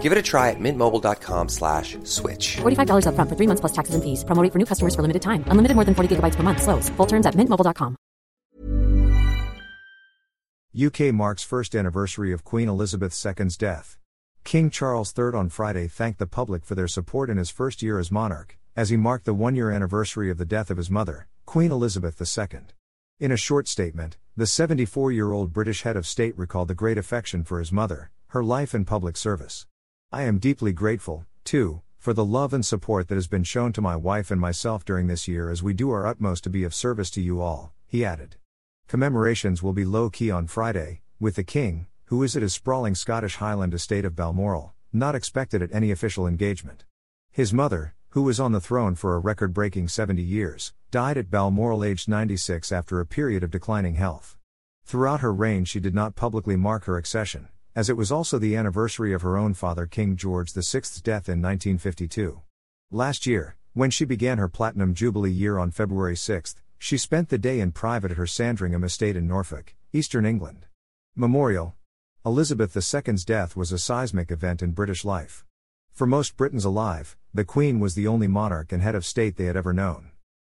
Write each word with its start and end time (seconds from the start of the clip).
Give 0.00 0.12
it 0.12 0.18
a 0.18 0.22
try 0.22 0.48
at 0.48 0.58
mintmobile.com 0.58 1.48
slash 1.50 1.98
switch. 2.04 2.56
$45 2.62 3.04
upfront 3.04 3.28
for 3.28 3.36
three 3.36 3.46
months 3.46 3.60
plus 3.60 3.72
taxes 3.72 3.94
and 3.94 4.02
fees. 4.02 4.24
Promo 4.24 4.42
rate 4.42 4.52
for 4.52 4.58
new 4.58 4.64
customers 4.64 4.94
for 4.94 5.02
limited 5.02 5.20
time. 5.20 5.44
Unlimited 5.48 5.74
more 5.74 5.84
than 5.84 5.94
40 5.94 6.16
gigabytes 6.16 6.36
per 6.36 6.42
month. 6.42 6.62
Slows. 6.62 6.88
Full 6.96 7.06
terms 7.06 7.26
at 7.26 7.34
mintmobile.com. 7.34 7.96
UK 10.72 11.12
marks 11.12 11.42
first 11.42 11.74
anniversary 11.74 12.32
of 12.32 12.44
Queen 12.44 12.68
Elizabeth 12.68 13.12
II's 13.12 13.56
death. 13.56 13.98
King 14.44 14.70
Charles 14.70 15.12
III 15.18 15.34
on 15.34 15.48
Friday 15.48 15.88
thanked 15.88 16.18
the 16.18 16.26
public 16.26 16.64
for 16.64 16.74
their 16.76 16.88
support 16.88 17.28
in 17.28 17.36
his 17.36 17.50
first 17.50 17.82
year 17.82 17.98
as 17.98 18.10
monarch, 18.10 18.56
as 18.76 18.88
he 18.88 18.96
marked 18.96 19.24
the 19.24 19.34
one 19.34 19.56
year 19.56 19.70
anniversary 19.70 20.30
of 20.30 20.38
the 20.38 20.44
death 20.44 20.70
of 20.70 20.76
his 20.76 20.90
mother, 20.90 21.26
Queen 21.44 21.72
Elizabeth 21.72 22.20
II. 22.20 22.60
In 23.18 23.32
a 23.32 23.36
short 23.36 23.68
statement, 23.68 24.16
the 24.36 24.46
74 24.46 25.12
year 25.12 25.32
old 25.32 25.52
British 25.52 25.82
head 25.82 25.96
of 25.96 26.06
state 26.06 26.38
recalled 26.38 26.68
the 26.68 26.74
great 26.74 26.96
affection 26.96 27.44
for 27.44 27.58
his 27.58 27.72
mother, 27.72 28.10
her 28.28 28.42
life 28.44 28.72
and 28.72 28.86
public 28.86 29.16
service. 29.16 29.66
I 30.12 30.22
am 30.22 30.40
deeply 30.40 30.72
grateful, 30.72 31.24
too, 31.44 31.82
for 31.96 32.12
the 32.12 32.24
love 32.24 32.52
and 32.52 32.66
support 32.66 33.06
that 33.06 33.14
has 33.14 33.28
been 33.28 33.44
shown 33.44 33.72
to 33.74 33.80
my 33.80 33.94
wife 33.94 34.32
and 34.32 34.40
myself 34.40 34.84
during 34.84 35.06
this 35.06 35.28
year 35.28 35.50
as 35.50 35.62
we 35.62 35.72
do 35.72 35.88
our 35.90 36.04
utmost 36.04 36.42
to 36.44 36.50
be 36.50 36.64
of 36.64 36.74
service 36.74 37.10
to 37.10 37.20
you 37.20 37.40
all, 37.40 37.72
he 37.86 38.04
added. 38.04 38.34
Commemorations 38.88 39.62
will 39.62 39.72
be 39.72 39.84
low 39.84 40.10
key 40.10 40.28
on 40.28 40.48
Friday, 40.48 41.02
with 41.20 41.36
the 41.36 41.44
King, 41.44 41.86
who 42.06 42.24
is 42.24 42.34
at 42.34 42.42
his 42.42 42.52
sprawling 42.52 42.96
Scottish 42.96 43.36
Highland 43.36 43.72
estate 43.72 44.04
of 44.04 44.16
Balmoral, 44.16 44.74
not 44.92 45.14
expected 45.14 45.62
at 45.62 45.72
any 45.72 45.92
official 45.92 46.26
engagement. 46.26 46.84
His 47.30 47.54
mother, 47.54 47.94
who 48.08 48.22
was 48.22 48.40
on 48.40 48.50
the 48.50 48.60
throne 48.60 48.96
for 48.96 49.14
a 49.14 49.20
record 49.20 49.54
breaking 49.54 49.86
70 49.86 50.20
years, 50.20 50.72
died 50.90 51.18
at 51.18 51.30
Balmoral 51.30 51.84
aged 51.84 52.08
96 52.08 52.72
after 52.72 52.98
a 52.98 53.06
period 53.06 53.44
of 53.44 53.52
declining 53.52 53.94
health. 53.94 54.36
Throughout 54.84 55.20
her 55.20 55.32
reign, 55.32 55.64
she 55.64 55.78
did 55.78 55.94
not 55.94 56.16
publicly 56.16 56.56
mark 56.56 56.86
her 56.86 56.96
accession, 56.96 57.46
as 57.74 57.88
it 57.88 57.96
was 57.96 58.10
also 58.10 58.38
the 58.38 58.56
anniversary 58.56 59.12
of 59.12 59.22
her 59.22 59.36
own 59.36 59.54
father 59.54 59.86
King 59.86 60.16
George 60.16 60.52
VI's 60.52 61.00
death 61.00 61.28
in 61.28 61.40
1952. 61.40 62.42
Last 62.90 63.26
year, 63.26 63.56
when 63.72 63.90
she 63.90 64.04
began 64.04 64.38
her 64.38 64.48
Platinum 64.48 64.94
Jubilee 64.94 65.30
year 65.30 65.58
on 65.58 65.70
February 65.70 66.16
6, 66.16 66.56
she 66.78 66.96
spent 66.96 67.28
the 67.28 67.38
day 67.38 67.60
in 67.60 67.72
private 67.72 68.10
at 68.10 68.16
her 68.16 68.26
Sandringham 68.26 68.82
estate 68.82 69.16
in 69.16 69.28
Norfolk, 69.28 69.74
eastern 69.92 70.26
England. 70.26 70.66
Memorial 71.14 71.76
Elizabeth 72.26 72.76
II's 72.76 73.24
death 73.24 73.56
was 73.56 73.72
a 73.72 73.78
seismic 73.78 74.30
event 74.30 74.62
in 74.62 74.72
British 74.72 75.04
life. 75.04 75.44
For 75.92 76.06
most 76.06 76.36
Britons 76.36 76.64
alive, 76.64 77.16
the 77.32 77.44
Queen 77.44 77.78
was 77.78 77.94
the 77.94 78.06
only 78.06 78.26
monarch 78.26 78.72
and 78.72 78.82
head 78.82 78.94
of 78.94 79.06
state 79.06 79.36
they 79.36 79.44
had 79.44 79.56
ever 79.56 79.72
known. 79.72 80.10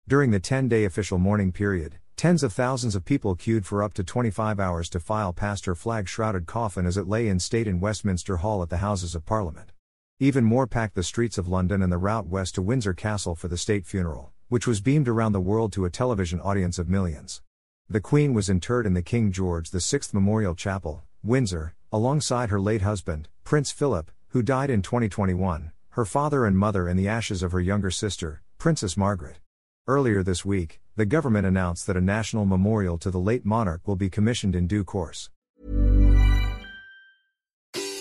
During 0.08 0.30
the 0.30 0.40
10 0.40 0.68
day 0.68 0.84
official 0.84 1.18
mourning 1.18 1.52
period, 1.52 1.98
tens 2.22 2.44
of 2.44 2.52
thousands 2.52 2.94
of 2.94 3.04
people 3.04 3.34
queued 3.34 3.66
for 3.66 3.82
up 3.82 3.92
to 3.92 4.04
25 4.04 4.60
hours 4.60 4.88
to 4.88 5.00
file 5.00 5.32
past 5.32 5.66
her 5.66 5.74
flag 5.74 6.06
shrouded 6.06 6.46
coffin 6.46 6.86
as 6.86 6.96
it 6.96 7.08
lay 7.08 7.26
in 7.26 7.40
state 7.40 7.66
in 7.66 7.80
Westminster 7.80 8.36
Hall 8.36 8.62
at 8.62 8.70
the 8.70 8.76
Houses 8.76 9.16
of 9.16 9.26
Parliament. 9.26 9.72
Even 10.20 10.44
more 10.44 10.68
packed 10.68 10.94
the 10.94 11.02
streets 11.02 11.36
of 11.36 11.48
London 11.48 11.82
and 11.82 11.90
the 11.90 11.98
route 11.98 12.28
west 12.28 12.54
to 12.54 12.62
Windsor 12.62 12.94
Castle 12.94 13.34
for 13.34 13.48
the 13.48 13.58
state 13.58 13.84
funeral, 13.86 14.30
which 14.48 14.68
was 14.68 14.80
beamed 14.80 15.08
around 15.08 15.32
the 15.32 15.40
world 15.40 15.72
to 15.72 15.84
a 15.84 15.90
television 15.90 16.40
audience 16.40 16.78
of 16.78 16.88
millions. 16.88 17.42
The 17.90 18.00
Queen 18.00 18.34
was 18.34 18.48
interred 18.48 18.86
in 18.86 18.94
the 18.94 19.02
King 19.02 19.32
George 19.32 19.68
VI 19.70 19.98
Memorial 20.12 20.54
Chapel, 20.54 21.02
Windsor, 21.24 21.74
alongside 21.90 22.50
her 22.50 22.60
late 22.60 22.82
husband, 22.82 23.26
Prince 23.42 23.72
Philip, 23.72 24.12
who 24.28 24.44
died 24.44 24.70
in 24.70 24.80
2021, 24.80 25.72
her 25.88 26.04
father 26.04 26.46
and 26.46 26.56
mother, 26.56 26.86
and 26.86 26.96
the 26.96 27.08
ashes 27.08 27.42
of 27.42 27.50
her 27.50 27.60
younger 27.60 27.90
sister, 27.90 28.42
Princess 28.58 28.96
Margaret. 28.96 29.40
Earlier 29.88 30.22
this 30.22 30.44
week, 30.44 30.81
the 30.96 31.06
government 31.06 31.46
announced 31.46 31.86
that 31.86 31.96
a 31.96 32.00
national 32.00 32.44
memorial 32.44 32.98
to 32.98 33.10
the 33.10 33.18
late 33.18 33.44
monarch 33.44 33.86
will 33.86 33.96
be 33.96 34.10
commissioned 34.10 34.54
in 34.54 34.66
due 34.66 34.84
course. 34.84 35.30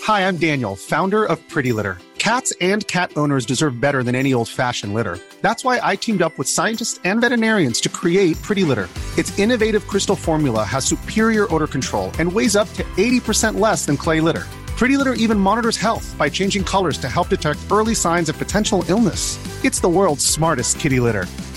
Hi, 0.04 0.26
I'm 0.26 0.36
Daniel, 0.36 0.74
founder 0.74 1.24
of 1.24 1.38
Pretty 1.48 1.72
Litter. 1.72 1.96
Cats 2.18 2.52
and 2.60 2.86
cat 2.86 3.12
owners 3.16 3.46
deserve 3.46 3.80
better 3.80 4.02
than 4.02 4.14
any 4.14 4.34
old 4.34 4.48
fashioned 4.48 4.94
litter. 4.94 5.18
That's 5.40 5.64
why 5.64 5.80
I 5.82 5.96
teamed 5.96 6.22
up 6.22 6.36
with 6.38 6.48
scientists 6.48 7.00
and 7.04 7.20
veterinarians 7.20 7.80
to 7.82 7.88
create 7.88 8.40
Pretty 8.42 8.64
Litter. 8.64 8.88
Its 9.16 9.36
innovative 9.38 9.86
crystal 9.86 10.16
formula 10.16 10.64
has 10.64 10.84
superior 10.84 11.52
odor 11.54 11.66
control 11.66 12.10
and 12.18 12.32
weighs 12.32 12.56
up 12.56 12.68
to 12.74 12.84
80% 12.96 13.58
less 13.58 13.86
than 13.86 13.96
clay 13.96 14.20
litter. 14.20 14.44
Pretty 14.76 14.96
Litter 14.96 15.14
even 15.14 15.38
monitors 15.38 15.76
health 15.76 16.14
by 16.18 16.28
changing 16.28 16.64
colors 16.64 16.98
to 16.98 17.08
help 17.08 17.28
detect 17.28 17.60
early 17.70 17.94
signs 17.94 18.28
of 18.28 18.38
potential 18.38 18.84
illness. 18.88 19.38
It's 19.64 19.80
the 19.80 19.88
world's 19.88 20.26
smartest 20.26 20.80
kitty 20.80 21.00
litter. 21.00 21.26